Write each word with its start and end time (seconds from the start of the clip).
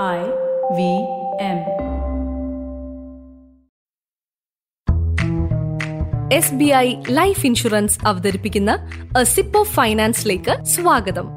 I 0.00 0.20
V 0.76 0.84
M. 1.46 1.58
S 6.32 6.54
B 6.54 6.64
I 6.64 6.96
life 7.10 7.46
insurance 7.46 7.98
അവതരിപ്പിക്കുന്ന 8.06 8.90
sip 9.22 9.58
of 9.58 9.72
ഫൈനാൻസിലേക്ക് 9.72 10.64
സ്വാഗതം. 10.64 11.28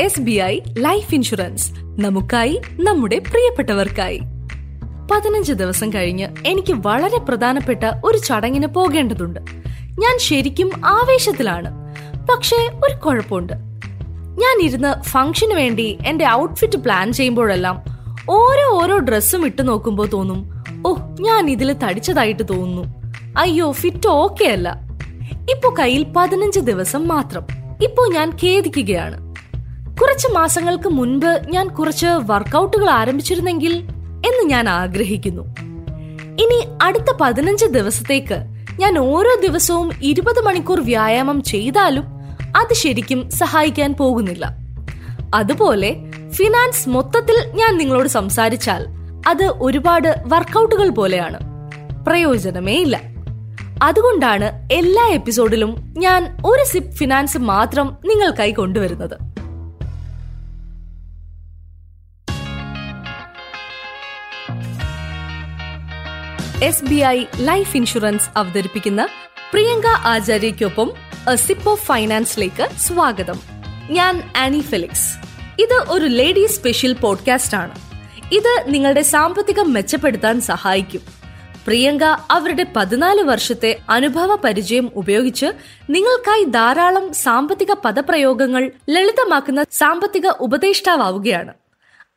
S 0.00 0.20
B 0.20 0.30
I 0.30 0.60
life 0.78 1.14
insurance 1.14 1.72
നമുക്കായി 1.80 2.62
നമ്മുടെ 2.70 3.18
പ്രിയപ്പെട്ടവർക്കായി. 3.18 4.20
പതിനഞ്ച് 5.10 5.52
ദിവസം 5.52 5.92
കഴിഞ്ഞ് 5.92 6.28
എനിക്ക് 6.46 6.72
വളരെ 6.72 7.18
പ്രധാനപ്പെട്ട 7.18 7.84
ഒരു 8.04 8.18
ചടങ്ങിന് 8.18 8.66
പോകേണ്ടതുണ്ട്. 8.66 9.40
ഞാൻ 10.00 10.18
ശരിക്കും 10.18 10.70
ആവേശത്തിലാണ്. 10.84 11.72
പക്ഷേ 12.26 12.56
ഒരു 12.56 12.94
കുഴപ്പമുണ്ട്. 12.96 13.52
ഞാൻ 14.42 14.62
ഇരുന്ന് 14.62 15.02
ഫംഗ്ഷന് 15.02 15.54
വേണ്ടി 15.54 15.98
എന്റെ 16.06 16.28
ഔട്ട്ഫിറ്റ് 16.28 16.76
പ്ലാൻ 16.76 17.12
ചെയ്യുമ്പോഴെല്ലാം 17.12 17.93
ഓരോ 18.30 18.82
ഓരോ 18.82 18.98
ഡ്രസ്സും 18.98 19.46
ഇട്ടു 19.46 19.62
നോക്കുമ്പോൾ 19.62 20.06
തോന്നും 20.06 20.64
ഓ 20.86 20.94
ഞാൻ 21.20 21.50
ഇതിൽ 21.50 21.72
തടിച്ചതായിട്ട് 21.72 22.42
തോന്നുന്നു. 22.50 23.12
അയ്യോ 23.38 23.72
ഫിറ്റ് 23.72 24.08
ഓക്കെ 24.08 24.44
അല്ല. 24.44 24.80
ഇപ്പൊ 25.50 25.74
കയ്യിൽ 25.78 26.06
പതിനഞ്ച് 26.16 26.60
ദിവസം 26.60 27.08
മാത്രം. 27.08 27.42
ഇപ്പോ 27.82 28.06
ഞാൻ 28.12 28.30
ഖേദിക്കുകയാണ്. 28.30 29.34
കുറച്ച് 30.00 30.28
മാസങ്ങൾക്ക് 30.34 30.88
മുൻപ് 30.88 31.42
ഞാൻ 31.50 31.68
കുറച്ച് 31.68 32.06
വർക്കൗട്ടുകൾ 32.06 32.90
ആരംഭിച്ചിരുന്നെങ്കിൽ 32.90 33.72
എന്ന് 34.26 34.44
ഞാൻ 34.44 34.68
ആഗ്രഹിക്കുന്നു. 34.68 35.42
ഇനി 36.42 36.64
അടുത്ത 36.82 37.12
പതിനഞ്ച് 37.20 37.64
ദിവസത്തേക്ക് 37.64 38.44
ഞാൻ 38.80 38.98
ഓരോ 38.98 39.40
ദിവസവും 39.40 39.90
ഇരുപത് 40.02 40.40
മണിക്കൂർ 40.40 40.80
വ്യായാമം 40.80 41.42
ചെയ്താലും 41.42 42.04
അത് 42.56 42.74
ശരിക്കും 42.74 43.30
സഹായിക്കാൻ 43.30 43.94
പോകുന്നില്ല. 43.94 44.56
അതുപോലെ 45.34 45.96
ഫിനാൻസ് 46.34 46.88
മൊത്തത്തിൽ 46.88 47.50
ഞാൻ 47.54 47.78
നിങ്ങളോട് 47.78 48.08
സംസാരിച്ചാൽ 48.08 48.86
അത് 49.26 49.44
ഒരുപാട് 49.44 50.22
വർക്കൗട്ടുകൾ 50.26 50.88
പോലെയാണ്. 50.88 51.38
പ്രയോജനമേ 52.04 52.72
ഇല്ല. 52.72 53.00
അതുകൊണ്ടാണ് 53.82 54.68
എല്ലാ 54.72 55.08
എപ്പിസോഡിലും 55.08 55.94
ഞാൻ 55.98 56.36
ഒരു 56.46 56.64
സിപ്പ് 56.64 56.90
ഫിനാൻസ് 56.90 57.38
മാത്രം 57.38 57.98
നിങ്ങൾക്കായി 58.04 58.50
കൊണ്ടുവരുന്നത്. 58.50 59.14
S 66.64 66.84
B 66.84 66.94
I 66.94 67.24
life 67.40 67.76
insurance 67.76 68.30
അവതരിപ്പിക്കുന്ന 68.36 69.08
പ്രിയങ്ക 69.52 69.86
ആചാര്യയ്ക്കൊപ്പം 69.86 70.92
സിപ്പ് 71.34 71.68
ഓഫ് 71.68 71.84
ഫൈനാൻസിലേക്ക് 71.84 72.68
സ്വാഗതം. 72.76 73.40
ഞാൻ 73.90 74.22
ആനി 74.36 74.60
ഫെലിക്സ്. 74.60 75.23
ഇത് 75.60 75.84
ഒരു 75.88 76.04
ലേഡി 76.04 76.46
സ്പെഷ്യൽ 76.46 76.92
പോഡ്കാസ്റ്റ് 76.92 77.56
ആണ്. 77.56 77.78
ഇത് 78.32 78.64
നിങ്ങളുടെ 78.68 79.02
സാമ്പത്തികം 79.02 79.72
മെച്ചപ്പെടുത്താൻ 79.72 80.40
സഹായിക്കും. 80.40 81.00
പ്രിയങ്ക 81.66 82.04
അവരുടെ 82.30 82.66
പതിനാല് 82.76 83.22
വർഷത്തെ 83.22 83.78
അനുഭവ 83.90 84.36
പരിചയം 84.36 84.90
ഉപയോഗിച്ച് 84.94 85.46
നിങ്ങൾക്കായി 85.90 86.44
ധാരാളം 86.44 87.14
സാമ്പത്തിക 87.14 87.72
പദപ്രയോഗങ്ങൾ 87.72 88.70
ലളിതമാക്കുന്ന 88.90 89.64
സാമ്പത്തിക 89.72 90.28
ഉപദേഷ്ടാവുകയാണ് 90.40 91.54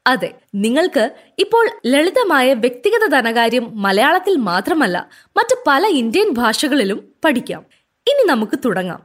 അതെ 0.07 0.35
നിങ്ങൾക്ക് 0.55 1.09
ഇപ്പോൾ 1.39 1.69
ലളിതമായ 1.85 2.53
വ്യക്തിഗത 2.53 3.07
ധനകാര്യം 3.07 3.81
മലയാളത്തിൽ 3.81 4.35
മാത്രമല്ല 4.35 5.09
മറ്റ് 5.37 5.55
പല 5.67 5.87
ഇന്ത്യൻ 5.87 6.33
ഭാഷകളിലും 6.33 7.07
പഠിക്കാം. 7.25 7.65
ഇനി 8.07 8.27
നമുക്ക് 8.27 8.59
തുടങ്ങാം. 8.65 9.03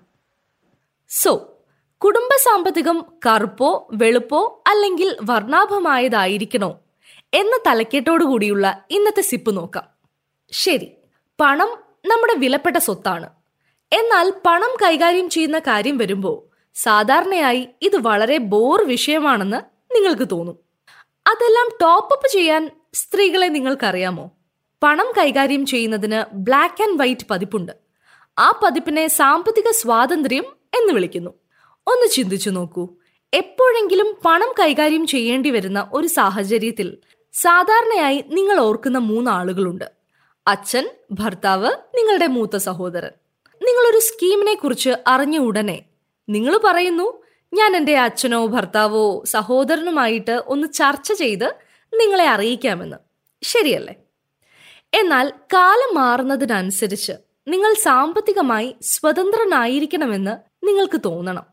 സോ 1.09 1.52
കുടുംബ 2.05 2.37
സാമ്പത്തികം 2.37 3.05
കറുപ്പോ 3.27 3.89
വെളുപ്പോ 3.93 4.63
അല്ലെങ്കിൽ 4.67 5.17
വർണാഭമായതായിരിക്കണോ 5.23 6.81
എന്ന 7.35 7.59
തലക്കെട്ടോടു 7.67 8.25
കൂടിയുള്ള 8.25 8.85
ഇന്നത്തെ 8.91 9.21
സിപ്പ് 9.21 9.57
നോക്കാം. 9.57 9.85
ശരി 10.53 10.93
പണം 11.41 11.69
നമ്മുടെ 12.07 12.35
വിലപ്പെട്ട 12.35 12.77
സ്വത്താണ്. 12.77 13.31
എന്നാൽ 13.93 14.33
പണം 14.47 14.77
കൈകാര്യം 14.85 15.29
ചെയ്യുന്ന 15.29 15.59
കാര്യം 15.59 15.99
വരുമ്പോൾ 15.99 16.57
സാധാരണയായി 16.75 17.69
ഇത് 17.83 17.97
വളരെ 17.97 18.39
ബോർ 18.39 18.83
വിഷയമാണെന്ന് 18.83 19.57
നിങ്ങൾക്ക് 19.95 20.29
തോന്നും. 20.33 20.59
അതെല്ലാം 21.27 21.69
ടോപ്പ് 21.83 22.15
അപ്പ് 22.15 22.29
ചെയ്യാൻ 22.29 22.71
സ്ത്രീകളെ 22.95 23.47
നിങ്ങൾക്കറിയാമോ? 23.47 24.31
പണം 24.83 25.13
കൈകാര്യം 25.19 25.67
ചെയ്യുന്നതിന് 25.67 26.35
ബ്ലാക്ക് 26.35 26.83
ആൻഡ് 26.83 27.01
വൈറ്റ് 27.01 27.27
പതിപ്പുണ്ട്. 27.31 27.73
ആ 28.39 28.61
പതിപ്പിനെ 28.65 29.07
സാമ്പത്തിക 29.07 29.71
സ്വാതന്ത്ര്യം 29.71 30.45
എന്ന് 30.81 30.93
വിളിക്കുന്നു. 30.93 31.42
ഒന്ന് 31.87 32.09
ചിന്തിച്ചു 32.09 32.51
നോക്കൂ. 32.51 32.89
എപ്പോഴെങ്കിലും 33.35 34.17
പണം 34.25 34.55
കൈകാര്യം 34.61 35.07
ചെയ്യേണ്ടി 35.07 35.51
വരുന്ന 35.51 35.91
ഒരു 35.93 36.07
സാഹചര്യത്തിൽ 36.07 36.97
സാധാരണയായി 37.33 38.25
നിങ്ങൾ 38.29 38.61
ഓർക്കുന്ന 38.61 38.99
മൂന്ന് 38.99 39.31
ആളുകളുണ്ട് 39.31 39.85
അച്ഛൻ 40.47 40.91
ഭർത്താവ് 41.11 41.71
നിങ്ങളുടെ 41.95 42.27
മൂത്ത 42.27 42.57
സഹോദരൻ. 42.57 43.11
നിങ്ങളൊരു 43.63 43.99
സ്കീമിനെ 43.99 44.55
കുറിച്ച് 44.55 44.91
അറിഞ്ഞ 45.07 45.39
ഉടനെ 45.39 45.85
നിങ്ങൾ 46.29 46.61
പറയുന്നു 46.65 47.23
ഞാൻ 47.55 47.77
എന്റെ 47.77 47.99
അച്ഛനോ 47.99 48.47
ഭർത്താവോ 48.47 49.25
സഹോദരനുമായിട്ട് 49.25 50.43
ഒന്ന് 50.47 50.73
ചർച്ച 50.73 51.13
ചെയ്ത് 51.13 51.55
നിങ്ങളെ 52.01 52.27
അറിയിക്കാമെന്ന്. 52.27 52.97
ശരിയല്ലേ? 53.43 53.95
എന്നാൽ 54.95 55.33
കാലം 55.55 55.95
മാറുന്നതിനനുസരിച്ച് 55.95 57.13
നിങ്ങൾ 57.49 57.75
സാമ്പത്തികമായി 57.75 58.77
സ്വതന്ത്രനായിരിക്കണമെന്ന് 58.83 60.67
നിങ്ങൾക്ക് 60.67 61.01
തോന്നണം. 61.05 61.52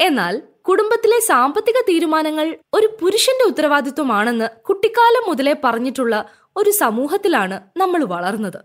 എന്നാൽ 0.00 0.42
കുടുംബത്തിലെ 0.68 1.20
സാമ്പത്തിക 1.20 1.80
തീരുമാനങ്ങൾ 1.88 2.56
ഒരു 2.74 2.98
പുരുഷന്റെ 3.00 3.44
ഉത്തരവാദിത്വമാണെന്ന് 3.48 4.48
കുട്ടിക്കാലം 4.64 5.28
മുതലേ 5.28 5.54
പറഞ്ഞിട്ടുള്ള 5.64 6.28
ഒരു 6.56 6.70
സമൂഹത്തിലാണ് 6.70 7.60
നമ്മൾ 7.76 8.04
വളർന്നത്. 8.04 8.64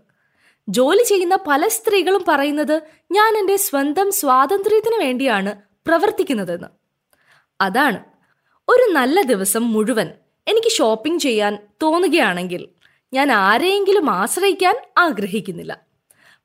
ജോലി 0.68 1.02
ചെയ്യുന്ന 1.02 1.38
പല 1.46 1.68
സ്ത്രീകളും 1.68 2.24
പറയുന്നത് 2.28 2.82
ഞാൻ 3.12 3.38
എന്റെ 3.38 3.56
സ്വന്തം 3.56 4.12
സ്വാതന്ത്ര്യത്തിന് 4.12 4.96
വേണ്ടിയാണ് 4.96 5.56
പ്രവർത്തിക്കുന്നതെന്ന്. 5.86 6.68
അതാണ്. 7.60 8.04
ഒരു 8.68 8.92
നല്ല 8.92 9.22
ദിവസം 9.22 9.72
മുഴുവൻ 9.72 10.10
എനിക്ക് 10.48 10.70
ഷോപ്പിംഗ് 10.70 11.20
ചെയ്യാൻ 11.20 11.58
തോന്നുകയാണെങ്കിൽ 11.82 12.68
ഞാൻ 13.12 13.32
ആരെയെങ്കിലും 13.32 14.10
ആശ്രയിക്കാൻ 14.10 14.74
ആഗ്രഹിക്കുന്നില്ല. 14.98 15.91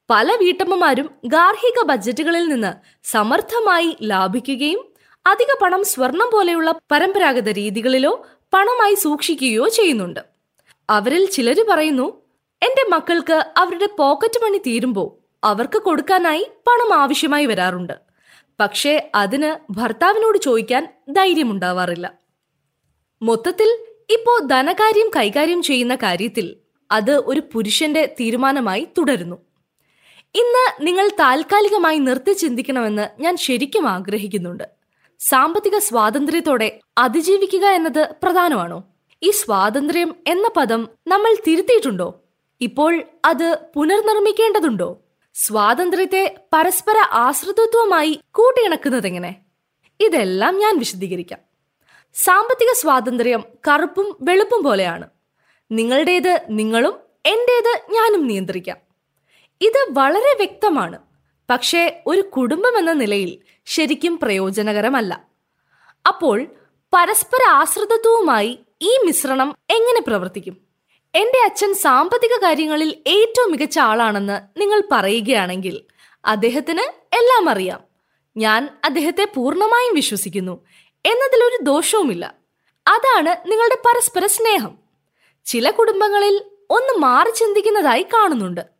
പല 0.09 0.35
വീട്ടമ്മമാരും 0.35 1.09
ഗാർഹിക 1.25 1.85
ബജറ്റുകളിൽ 1.85 2.45
നിന്ന് 2.47 2.73
സമർത്ഥമായി 3.03 3.97
ലാഭിക്കുകയും 4.03 4.81
അധിക 5.27 5.63
പണം 5.63 5.83
സ്വർണം 5.83 6.29
പോലെയുള്ള 6.33 6.75
പരമ്പരാഗത 6.91 7.49
രീതികളിലോ 7.49 8.25
പണമായി 8.53 8.95
സൂക്ഷിക്കുകയോ 8.95 9.67
ചെയ്യുന്നുണ്ട്. 9.67 10.19
അവരിൽ 10.89 11.25
ചിലർ 11.25 11.65
പറയുന്നു 11.69 12.21
എന്റെ 12.63 12.83
മക്കൾക്ക് 12.89 13.53
അവരുടെ 13.57 13.89
പോക്കറ്റ് 13.97 14.43
മണി 14.43 14.57
തീരുമ്പോൾ 14.57 15.09
അവർക്ക് 15.43 15.81
കൊടുക്കാനായി 15.81 16.43
പണം 16.67 16.93
ആവശ്യമായി 16.93 17.45
വരാറുണ്ട്. 17.45 17.93
പക്ഷേ 18.59 19.11
അതിന് 19.15 19.73
ഭർത്താവിനോട് 19.73 20.37
ചോദിക്കാൻ 20.37 20.87
ധൈര്യമുണ്ടാവാറില്ല. 21.09 22.13
മൊത്തത്തിൽ 23.21 23.69
ഇപ്പോ 24.09 24.39
ധനകാര്യം 24.39 25.11
കൈകാര്യം 25.15 25.61
ചെയ്യുന്ന 25.61 25.95
കാര്യത്തിൽ 25.95 26.55
അത് 26.91 27.17
ഒരു 27.17 27.41
പുരുഷന്റെ 27.53 28.15
തീരുമാനമായി 28.19 28.87
തുടരുന്നു. 28.97 29.46
ഇന്ന് 30.35 30.87
നിങ്ങൾ 30.87 31.07
താൽക്കാലികമായി 31.07 31.97
നിർത്തി 31.97 32.33
ചിന്തിക്കണമെന്ന് 32.33 33.21
ഞാൻ 33.21 33.37
ശരിക്കും 33.37 33.89
ആഗ്രഹിക്കുന്നുണ്ട്. 33.89 34.63
സാമ്പത്തിക 35.19 35.77
സ്വാതന്ത്ര്യത്തോടെ 35.77 36.79
അതിജീവിക്കുക 36.97 37.65
എന്നത് 37.65 38.15
പ്രധാനമാണോ? 38.23 38.83
ഈ 39.23 39.31
സ്വാതന്ത്ര്യം 39.31 40.15
എന്ന 40.27 40.49
പദം 40.57 40.89
നമ്മൾ 41.07 41.35
തിരുത്തിയിട്ടുണ്ടോ? 41.47 42.21
ഇപ്പോൾ 42.61 43.03
അത് 43.25 43.57
പുനർനിർമ്മിക്കേണ്ടതുണ്ടോ? 43.75 44.97
സ്വാതന്ത്ര്യത്തെ 45.33 46.35
പരസ്പര 46.53 46.97
ആശ്രിതത്വമായി 46.97 48.19
കൂട്ടിയിണക്കുന്നതെങ്ങനെ? 48.31 49.35
ഇതെല്ലാം 49.99 50.59
ഞാൻ 50.59 50.79
വിശദീകരിക്കാം. 50.79 51.39
സാമ്പത്തിക 52.13 52.73
സ്വാതന്ത്ര്യം 52.73 53.43
കറുപ്പും 53.67 54.17
വെളുപ്പും 54.21 54.63
പോലെയാണ്. 54.63 55.09
നിങ്ങളുടേത് 55.71 56.41
നിങ്ങളും 56.49 56.99
എന്റേത് 57.25 57.81
ഞാനും 57.91 58.27
നിയന്ത്രിക്കാം. 58.27 58.86
ഇത് 59.61 59.87
വളരെ 59.89 60.35
വ്യക്തമാണ്. 60.37 60.99
പക്ഷേ 61.49 62.03
ഒരു 62.07 62.21
കുടുംബം 62.21 62.77
എന്ന 62.77 62.93
നിലയിൽ 62.93 63.39
ശരിക്കും 63.65 64.19
പ്രയോജനകരമല്ല. 64.19 65.23
അപ്പോൾ 66.07 66.45
പരസ്പര 66.93 67.49
ആശ്രിതത്വവുമായി 67.49 68.59
ഈ 68.81 68.97
മിശ്രണം 69.05 69.55
എങ്ങനെ 69.69 70.01
പ്രവർത്തിക്കും? 70.01 70.57
എന്റെ 71.15 71.43
അച്ഛൻ 71.43 71.73
സാമ്പത്തിക 71.73 72.43
കാര്യങ്ങളിൽ 72.43 73.03
ഏറ്റവും 73.07 73.51
മികച്ച 73.51 73.79
ആളാണെന്ന് 73.79 74.59
നിങ്ങൾ 74.59 74.83
പറയുകയാണെങ്കിൽ 74.91 75.81
അദ്ദേഹത്തിന് 76.25 76.81
എല്ലാം 77.15 77.49
അറിയാം. 77.49 77.79
ഞാൻ 78.37 78.77
അദ്ദേഹത്തെ 78.83 79.27
പൂർണമായും 79.35 79.95
വിശ്വസിക്കുന്നു. 79.95 80.65
എന്നതിലൊരു 81.05 81.63
ദോഷവുമില്ല. 81.63 82.33
അതാണ് 82.87 83.51
നിങ്ങളുടെ 83.51 83.75
പരസ്പര 83.75 84.25
സ്നേഹം. 84.25 84.77
ചില 85.45 85.71
കുടുംബങ്ങളിൽ 85.71 86.41
ഒന്ന് 86.69 86.97
മാറി 86.97 87.31
ചിന്തിക്കുന്നതായി 87.31 88.03
കാണുന്നുണ്ട്. 88.03 88.76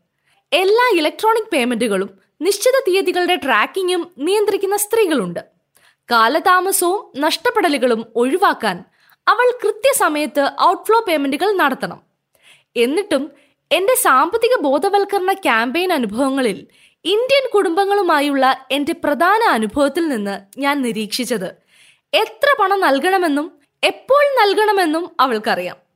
എല്ലാ 0.53 0.91
ഇലക്ട്രോണിക് 0.95 1.49
പേയ്മെന്റുകളും 1.53 2.09
നിശ്ചിത 2.41 2.79
തീയതികളുടെ 2.87 3.35
ട്രാക്കിങ്ങും 3.35 4.11
നിയന്ത്രിക്കുന്ന 4.17 4.77
സ്ത്രീകളുണ്ട്. 4.77 5.39
കാലതാമസവും 6.11 7.21
നഷ്ടപ്പെടലുകളും 7.21 8.05
ഒഴിവാക്കാൻ 8.15 8.83
അവൾ 9.27 9.47
കൃത്യസമയത്ത് 9.63 10.49
ഔട്ട്ഫ്ലോ 10.61 10.99
പേയ്മെന്റുകൾ 10.99 11.51
നടത്തണം. 11.51 11.99
എന്നിട്ടും 12.75 13.31
എന്റെ 13.71 13.95
സാമ്പത്തിക 13.95 14.55
ബോധവൽക്കരണ 14.61 15.33
ക്യാമ്പയിൻ 15.33 15.93
അനുഭവങ്ങളിൽ 15.93 16.67
ഇന്ത്യൻ 17.05 17.49
കുടുംബങ്ങളുമായുള്ള 17.53 18.67
എന്റെ 18.71 18.93
പ്രധാന 18.93 19.43
അനുഭവത്തിൽ 19.43 20.07
നിന്ന് 20.07 20.39
ഞാൻ 20.57 20.81
നിരീക്ഷിച്ചത്. 20.81 21.49
എത്ര 22.13 22.55
പണം 22.59 22.79
നൽകണമെന്നും 22.81 23.51
എപ്പോൾ 23.83 24.23
നൽകണമെന്നും 24.41 25.11
അവൾക്കറിയാം. 25.19 25.86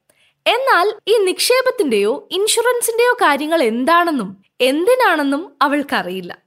എന്നാൽ 0.48 0.94
ഈ 1.08 1.18
നിക്ഷേപത്തിന്റെയോ 1.18 2.28
ഇൻഷുറൻസിന്റെയോ 2.32 3.14
കാര്യങ്ങൾ 3.14 3.64
എന്താണെന്നും 3.64 4.38
എന്തിനാണെന്നും 4.62 5.52
അവൾക്കറിയില്ല. 5.62 6.38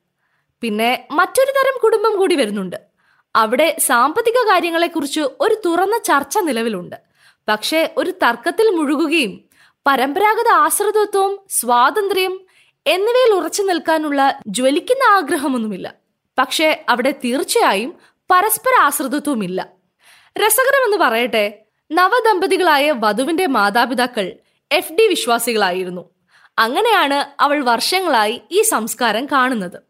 പിന്നെ 0.62 1.08
മറ്റൊരു 1.10 1.50
തരം 1.50 1.80
കുടുംബം 1.82 2.16
കൂടി 2.16 2.34
വരുന്നുണ്ട്. 2.34 2.76
അവിടെ 3.36 3.76
സാമ്പത്തിക 3.78 4.32
കാര്യങ്ങളെക്കുറിച്ച് 4.32 5.20
ഒരു 5.20 5.54
തുറന്ന 5.64 5.98
ചർച്ച 5.98 6.38
നിലവിലുണ്ട്. 6.38 6.96
പക്ഷേ 7.48 7.94
ഒരു 7.96 8.10
തർക്കത്തിൽ 8.10 8.70
മുഴുകുകയും 8.70 9.44
പരമ്പരാഗത 9.86 10.48
ആശ്രിതത്വവും 10.48 11.40
സ്വാതന്ത്ര്യം 11.50 12.40
എന്നിവയിൽ 12.86 13.34
ഉറച്ചു 13.34 13.62
നിൽക്കാനുള്ള 13.62 14.40
ജ്വലിക്കുന്ന 14.46 15.10
ആഗ്രഹമൊന്നുമില്ല. 15.10 15.94
പക്ഷേ 16.38 16.84
അവിടെ 16.88 17.10
തീർച്ചയായും 17.10 17.94
പരസ്പര 18.30 18.80
ആശ്രിതത്വമില്ല. 18.80 19.68
രസകരമെന്ന് 20.38 20.96
പറയട്ടെ 20.96 21.63
നവദമ്പതികളായ 21.92 22.90
വധുവിന്റെ 22.90 23.46
മാതാപിതാക്കൾ 23.46 24.32
എഫ് 24.72 24.92
ഡി 24.92 25.08
വിശ്വാസികളായിരുന്നു. 25.08 26.10
അങ്ങനെയാണ് 26.58 27.42
അവൾ 27.42 27.64
വർഷങ്ങളായി 27.64 28.42
ഈ 28.50 28.62
സംസ്കാരം 28.62 29.26
കാണുന്നത്. 29.26 29.82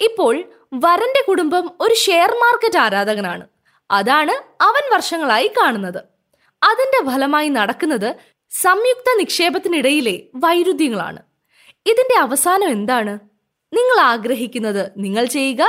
ഇപ്പോൾ 0.00 0.44
വരന്റെ 0.74 1.24
കുടുംബം 1.28 1.70
ഒരു 1.80 1.94
ഷെയർ 1.94 2.30
മാർക്കറ്റ് 2.30 2.78
ആരാധകനാണ്. 2.78 3.46
അതാണ് 3.90 4.62
അവൻ 4.62 4.94
വർഷങ്ങളായി 4.94 5.46
കാണുന്നത്. 5.46 6.04
അതിന്റെ 6.64 7.12
ഫലമായി 7.12 7.48
നടക്കുന്നത് 7.48 8.16
സംയുക്ത 8.50 9.18
നിക്ഷേപത്തിനിടയിലെ 9.18 10.22
വൈരുദ്ധ്യങ്ങളാണ്. 10.34 11.18
ഇതിന്റെ 11.86 12.16
അവസാനം 12.20 12.68
എന്താണ്? 12.68 13.18
നിങ്ങൾ 13.72 14.00
ആഗ്രഹിക്കുന്നത് 14.00 14.92
നിങ്ങൾ 14.96 15.24
ചെയ്യുക 15.24 15.62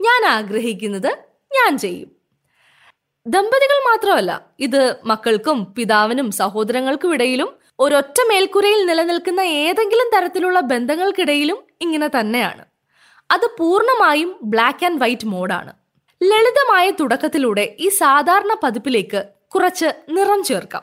ഞാൻ 0.00 0.26
ആഗ്രഹിക്കുന്നത് 0.26 1.18
ഞാൻ 1.52 1.78
ചെയ്യും. 1.78 2.15
ദമ്പതികൾ 3.26 3.78
മാത്രമല്ല 3.90 4.40
ഇത് 4.60 4.96
മക്കൾക്കും 5.04 5.74
പിതാവിനും 5.78 6.30
സഹോദരങ്ങൾക്കും 6.30 7.14
ഇടയിലും 7.14 7.56
ഒരൊറ്റ 7.78 8.20
മേൽക്കുരയിൽ 8.28 8.86
നിലനിൽക്കുന്ന 8.86 9.40
ഏതെങ്കിലും 9.40 10.10
തരത്തിലുള്ള 10.14 10.60
ബന്ധങ്ങൾക്കിടയിലും 10.60 11.58
ഇങ്ങനെ 11.80 12.10
തന്നെയാണ്. 12.20 12.64
അത് 13.30 13.46
പൂർണമായും 13.58 14.36
ബ്ലാക്ക് 14.42 14.84
ആൻഡ് 14.84 15.00
വൈറ്റ് 15.00 15.26
മോഡാണ് 15.26 15.72
ലളിതമായ 16.22 16.90
തുടക്കത്തിലൂടെ 16.90 17.76
ഈ 17.78 17.88
സാധാരണ 17.88 18.56
പതിപ്പിലേക്ക് 18.62 19.24
കുറച്ച് 19.54 19.86
നിറം 20.08 20.44
ചേർക്കാം. 20.44 20.82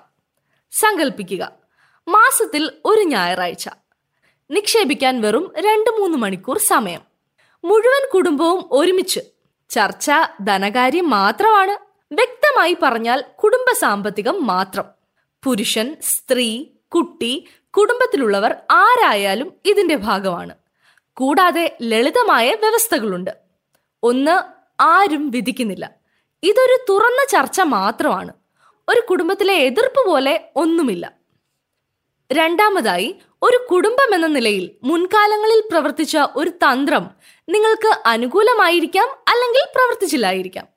സങ്കല്പിക്കുക 0.72 1.52
മാസത്തിൽ 2.08 2.72
ഒരു 2.86 3.02
ഞായറാഴ്ച. 3.02 3.70
നിക്ഷേപിക്കാൻ 4.52 5.22
വെറും 5.22 5.54
രണ്ട് 5.60 5.90
മൂന്ന് 5.90 6.18
മണിക്കൂർ 6.18 6.58
സമയം. 6.58 7.02
മുഴുവൻ 7.64 8.10
കുടുംബവും 8.14 8.66
ഒരുമിച്ച്. 8.72 9.20
ചർച്ച 9.70 10.12
ധനകാര്യം 10.44 11.10
മാത്രമാണ്. 11.10 11.93
വ്യക്തമായി 12.14 12.78
പറഞ്ഞാൽ 12.82 13.24
കുടുംബ 13.44 13.74
സാമ്പത്തികം 13.74 14.48
മാത്രം. 14.48 14.86
പുരുഷൻ 15.44 15.98
സ്ത്രീ 16.02 16.66
കുട്ടി 16.96 17.48
കുടുംബത്തിലുള്ളവർ 17.78 18.56
ആരായാലും 18.72 19.54
ഇതിന്റെ 19.66 19.96
ഭാഗമാണ്. 19.96 20.56
കൂടാതെ 21.14 21.78
ലളിതമായ 21.82 22.54
വ്യവസ്ഥകളുണ്ട്. 22.54 23.32
ഒന്ന് 24.04 24.42
ആരും 24.82 25.32
വിധിക്കുന്നില്ല. 25.32 25.92
ഇതൊരു 26.44 26.86
തുറന്ന 26.90 27.26
ചർച്ച 27.30 27.62
മാത്രമാണ്. 27.62 28.34
ഒരു 28.90 29.02
കുടുംബത്തിലെ 29.10 29.54
എതിർപ്പ് 29.54 30.06
പോലെ 30.06 30.50
ഒന്നുമില്ല. 30.56 31.12
രണ്ടാമതായി 32.32 33.16
ഒരു 33.42 33.68
കുടുംബം 33.72 34.16
എന്ന 34.16 34.28
നിലയിൽ 34.28 34.72
മുൻകാലങ്ങളിൽ 34.84 35.64
പ്രവർത്തിച്ച 35.72 36.18
ഒരു 36.36 36.50
തന്ത്രം 36.50 37.10
നിങ്ങൾക്ക് 37.50 37.98
അനുകൂലമായിരിക്കാം 38.06 39.08
അല്ലെങ്കിൽ 39.08 39.64
പ്രവർത്തിച്ചില്ലായിരിക്കാം. 39.76 40.73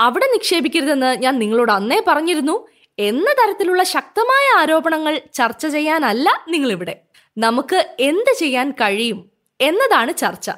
അവിടെ 0.00 0.26
നിക്ഷേപിക്കരുതെന്ന് 0.32 1.22
ഞാൻ 1.22 1.38
നിങ്ങളോട് 1.38 1.72
അന്നേ 1.72 2.02
പറഞ്ഞിരുന്നു. 2.06 2.68
എന്ന 2.98 3.32
തരത്തിലുള്ള 3.32 3.82
ശക്തമായ 3.82 4.60
ആരോപണങ്ങൾ 4.60 5.20
ചർച്ച 5.34 5.66
ചെയ്യാനല്ല 5.66 6.44
നിങ്ങളിവിടെ. 6.48 7.00
നമുക്ക് 7.38 7.96
എന്ത് 8.00 8.36
ചെയ്യാൻ 8.38 8.70
കഴിയും 8.70 9.30
എന്നതാണ് 9.60 10.16
ചർച്ച. 10.16 10.50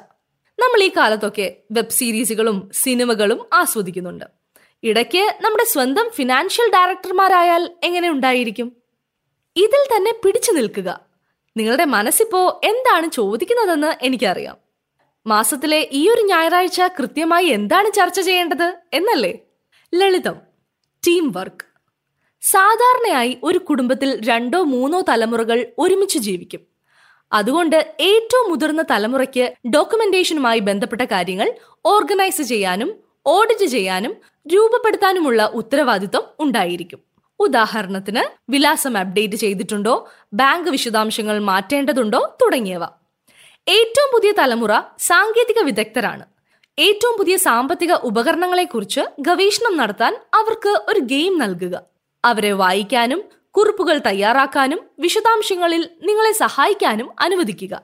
നമ്മൾ 0.59 0.83
ഈ 0.83 0.89
കാലത്തൊക്കെ 0.89 1.55
വെബ് 1.71 1.89
സീരീസുകളും 1.89 2.69
സിനിമകളും 2.73 3.45
ആസ്വദിക്കുന്നുണ്ട്. 3.53 4.25
ഇടയ്ക്ക് 4.83 5.35
നമ്മുടെ 5.41 5.63
സ്വന്തം 5.63 6.09
ഫിനാൻഷ്യൽ 6.13 6.71
ഡയറക്ടർമാരായാൽ 6.73 7.71
എങ്ങനെ 7.83 8.09
ഉണ്ടായിരിക്കും? 8.09 8.75
ഇതിൽ 9.55 9.95
തന്നെ 9.95 10.13
പിടിച്ചു 10.25 10.51
നിൽക്കുക. 10.51 10.99
നിങ്ങളുടെ 11.57 11.85
മനസ്സിപ്പോ 11.85 12.61
എന്താണ് 12.63 13.11
ചോദിക്കുന്നതെന്ന് 13.11 14.05
എനിക്കറിയാം. 14.05 14.64
മാസത്തിലെ 15.27 15.89
ഈ 15.91 16.09
ഒരു 16.09 16.21
ഞായറാഴ്ച 16.21 16.81
കൃത്യമായി 16.81 17.45
എന്താണ് 17.45 17.91
ചർച്ച 17.95 18.19
ചെയ്യേണ്ടത് 18.21 18.73
എന്നല്ലേ? 18.93 19.37
ലളിതം. 19.95 20.35
ടീം 21.07 21.31
വർക്ക് 21.31 21.65
സാധാരണയായി 22.41 23.37
ഒരു 23.43 23.57
കുടുംബത്തിൽ 23.57 24.27
രണ്ടോ 24.27 24.63
മൂന്നോ 24.63 25.03
തലമുറകൾ 25.09 25.65
ഒരുമിച്ച് 25.79 26.19
ജീവിക്കും. 26.19 26.59
അതുകൊണ്ട് 27.33 27.95
ഏറ്റവും 27.99 28.49
മുതിർന്ന 28.49 28.83
തലമുറയ്ക്ക് 28.91 29.53
ഡോക്യുമെന്റേഷനുമായി 29.69 30.59
ബന്ധപ്പെട്ട 30.59 31.01
കാര്യങ്ങൾ 31.01 31.53
ഓർഗനൈസ് 31.85 32.41
ചെയ്യാനും 32.41 32.95
ഓഡിറ്റ് 33.25 33.65
ചെയ്യാനും 33.65 34.15
രൂപപ്പെടുത്താനുമുള്ള 34.47 35.51
ഉത്തരവാദിത്വം 35.53 36.23
ഉണ്ടായിരിക്കും. 36.39 36.99
ഉദാഹരണത്തിന് 37.39 38.51
വിലാസം 38.51 38.97
അപ്ഡേറ്റ് 38.97 39.35
ചെയ്തിട്ടുണ്ടോ 39.35 40.09
ബാങ്ക് 40.33 40.69
വിശദാംശങ്ങൾ 40.69 41.39
മാറ്റേണ്ടതുണ്ടോ 41.39 42.37
തുടങ്ങിയവ. 42.41 42.85
ഏറ്റവും 43.67 44.09
പുതിയ 44.13 44.31
തലമുറ 44.31 44.81
സാങ്കേതിക 44.99 45.61
വിദഗ്ധരാണ്. 45.61 46.25
ഏറ്റവും 46.79 47.17
പുതിയ 47.17 47.37
സാമ്പത്തിക 47.37 47.93
ഉപകരണങ്ങളെക്കുറിച്ച് 47.93 49.01
ഗവേഷണം 49.19 49.77
നടത്താൻ 49.77 50.17
അവർക്ക് 50.33 50.69
ഒരു 50.69 50.99
ഗെയിം 50.99 51.37
നൽകുക. 51.37 51.81
അവരെ 52.25 52.51
വായിക്കാനും 52.51 53.23
കുറിപ്പുകൾ 53.51 53.97
തയ്യാറാക്കാനും 53.97 54.79
വിശദാംശങ്ങളിൽ 54.99 55.89
നിങ്ങളെ 56.03 56.31
സഹായിക്കാനും 56.31 57.09
അനുവദിക്കുക. 57.19 57.81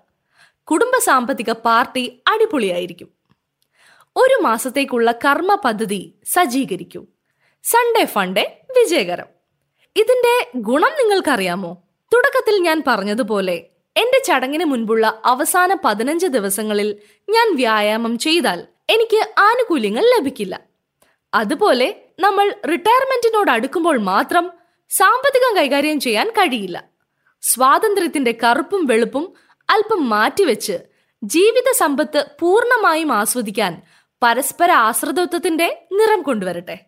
കുടുംബ 0.63 0.91
സാമ്പത്തിക 1.03 1.51
പാർട്ടി 1.51 2.21
അടിപൊളിയായിരിക്കും. 2.27 3.07
ഒരു 4.15 4.41
മാസത്തേക്കുള്ള 4.41 5.11
കർമ്മ 5.11 5.55
പദ്ധതി 5.55 6.13
സജ്ജീകരിക്കൂ. 6.25 7.05
Sunday 7.63 8.05
funday 8.05 8.61
വിജയകരം. 8.77 9.25
ഇതിന്റെ 9.95 10.51
ഗുണം 10.55 10.91
നിങ്ങൾക്കറിയാമോ? 10.91 11.77
തുടക്കത്തിൽ 12.13 12.61
ഞാൻ 12.61 12.83
പറഞ്ഞതുപോലെ 12.87 13.65
എന്റെ 13.97 14.21
ചടങ്ങിന് 14.25 14.65
മുൻപുള്ള 14.65 15.21
അവസാന 15.25 15.77
പതിനഞ്ച് 15.85 16.27
ദിവസങ്ങളിൽ 16.27 16.95
ഞാൻ 17.29 17.55
വ്യായാമം 17.55 18.17
ചെയ്താൽ 18.17 18.67
എനിക്ക് 18.89 19.39
ആനുകൂല്യങ്ങൾ 19.39 20.03
ലഭിക്കില്ല. 20.03 20.59
അതുപോലെ 21.33 21.95
നമ്മൾ 22.19 22.55
റിട്ടയർമെന്റിനോട് 22.67 23.51
അടുക്കുമ്പോൾ 23.51 23.97
മാത്രം 23.97 24.51
സാമ്പത്തികം 24.89 25.57
കൈകാര്യം 25.57 25.99
ചെയ്യാൻ 25.99 26.29
കഴിയില്ല. 26.29 26.83
സ്വാതന്ത്ര്യത്തിന്റെ 27.41 28.37
കറുപ്പും 28.43 28.85
വെളുപ്പും 28.85 29.33
അല്പം 29.69 30.09
മാറ്റിവെച്ച് 30.09 30.79
ജീവിത 31.23 31.71
സമ്പത്ത് 31.77 32.25
പൂർണമായും 32.39 33.11
ആസ്വദിക്കാൻ 33.11 33.81
പരസ്പര 34.23 34.71
ആശ്രിതത്വത്തിന്റെ 34.71 35.87
നിറം 35.91 36.21
കൊണ്ടുവരട്ടെ. 36.21 36.79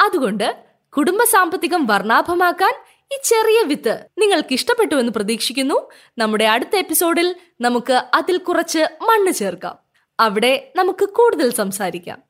അതുകൊണ്ട് 0.00 0.56
കുടുംബ 0.96 1.22
സാമ്പത്തികം 1.24 1.86
വർണാഭമാക്കാൻ 1.86 2.72
ഈ 3.12 3.18
ചെറിയ 3.24 3.62
വിത്ത് 3.66 4.06
നിങ്ങൾക്ക് 4.18 4.52
ഇഷ്ടപ്പെട്ടുവെന്ന് 4.52 5.12
പ്രതീക്ഷിക്കുന്നു. 5.12 5.90
നമ്മുടെ 6.18 6.44
അടുത്ത 6.44 6.76
എപ്പിസോഡിൽ 6.76 7.34
നമുക്ക് 7.60 7.92
അതിൽ 7.92 8.36
കുറച്ച് 8.36 8.78
മണ്ണ് 8.78 9.32
ചേർക്കാം. 9.32 9.78
അവിടെ 10.20 10.72
നമുക്ക് 10.76 11.08
കൂടുതൽ 11.08 11.52
സംസാരിക്കാം. 11.52 12.22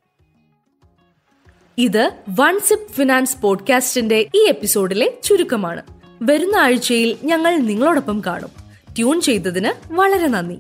ഇത് 1.79 2.11
വൺ 2.41 2.61
സിപ്പ് 2.61 2.93
ഫിനാൻസ് 2.93 3.43
പോഡ്കാസ്റ്റിന്റെ 3.43 4.29
ഈ 4.35 4.47
എപ്പിസോഡിലെ 4.49 5.19
ചുരുക്കമാണ്. 5.25 5.83
വരുന്ന 6.23 6.57
ആഴ്ചയിൽ 6.57 7.17
ഞങ്ങൾ 7.25 7.57
നിങ്ങളോടൊപ്പം 7.57 8.23
കാണും. 8.27 8.51
ട്യൂൺ 8.97 9.21
ചെയ്തതിന് 9.21 9.93
വളരെ 9.93 10.27
നന്ദി. 10.27 10.59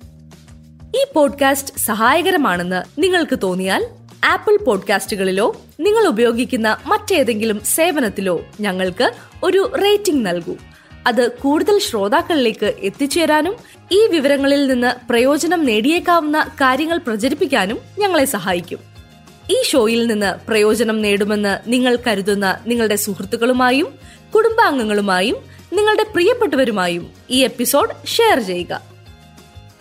ഈ 0.98 1.04
പോഡ്കാസ്റ്റ് 1.14 1.74
സഹായകരമാണെന്ന് 1.78 3.02
നിങ്ങൾക്ക് 3.02 3.38
തോന്നിയാൽ 3.42 3.86
ആപ്പിൾ 4.24 4.64
പോഡ്കാസ്റ്റുകളിലോ 4.64 5.56
നിങ്ങൾ 5.80 6.06
ഉപയോഗിക്കുന്ന 6.06 6.76
മറ്റേതെങ്കിലും 6.86 7.60
സേവനത്തിലോ 7.60 8.44
ഞങ്ങൾക്ക് 8.60 9.12
ഒരു 9.42 9.72
റേറ്റിംഗ് 9.82 10.26
നൽകൂ. 10.26 10.56
അത് 11.06 11.30
കൂടുതൽ 11.30 11.78
ശ്രോതാക്കളിലേക്ക് 11.78 12.74
എത്തിച്ചേരാനും 12.78 13.56
ഈ 13.92 14.06
വിവരങ്ങളിൽ 14.06 14.66
നിന്ന് 14.66 15.08
പ്രയോജനം 15.10 15.64
നേടിയേക്കാവുന്ന 15.64 16.50
കാര്യങ്ങൾ 16.54 16.98
പ്രചരിപ്പിക്കാനും 16.98 17.78
ഞങ്ങളെ 17.98 18.24
സഹായിക്കും. 18.24 18.78
ഈ 19.50 19.62
ഷോയിൽ 19.62 20.06
നിന്ന് 20.06 20.46
പ്രയോജനം 20.48 21.02
നേടുമെന്ന് 21.02 21.58
നിങ്ങൾ 21.66 21.98
കരുതുന്ന 22.06 22.58
നിങ്ങളുടെ 22.66 22.96
സുഹൃത്തുക്കളുമായും 22.96 23.94
കുടുംബാംഗങ്ങളുമായും 24.34 25.36
നിങ്ങളുടെ 25.72 26.02
പ്രിയപ്പെട്ടവരുമായും 26.02 27.10
ഈ 27.30 27.38
എപ്പിസോഡ് 27.38 28.06
ഷെയർ 28.06 28.40
ചെയ്യുക. 28.40 28.80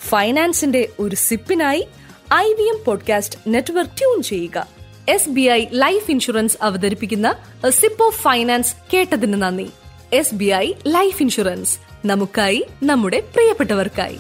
ഫൈനാൻസിന്റെ 0.10 0.90
ഒരു 1.00 1.16
സിപ്പിനായി 1.16 1.88
I 2.34 2.54
V 2.54 2.64
M 2.64 2.84
podcast 2.86 3.40
network 3.48 3.92
tune 3.92 4.22
ചെയ്യുക. 4.22 4.68
S 5.10 5.30
B 5.30 5.42
I 5.42 5.66
life 5.72 6.12
insurance 6.12 6.58
അവതരിപ്പിക്കുന്ന 6.62 7.36
സിപ്പ് 7.70 8.04
ഓഫ് 8.04 8.22
ഫൈനാൻസ് 8.22 8.76
കേട്ടതിന് 8.94 9.42
നന്ദി. 9.42 9.70
S 10.14 10.36
B 10.36 10.46
I 10.46 10.74
life 10.88 11.22
insurance. 11.22 11.80
നമുക്കായി 12.06 12.66
നമ്മുടെ 12.84 13.20
പ്രിയപ്പെട്ടവർക്കായി. 13.20 14.20